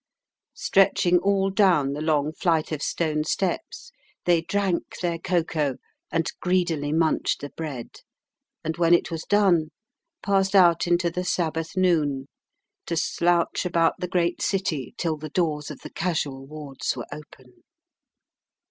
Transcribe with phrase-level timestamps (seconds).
[0.55, 3.91] Stretching all down the long flight of stone steps,
[4.25, 5.75] they drank their cocoa
[6.11, 7.97] and greedily munched the bread,
[8.63, 9.69] and when it was done
[10.23, 12.27] passed out into the sabbath noon,
[12.87, 17.61] to slouch about the great city till the doors of the casual wards were open.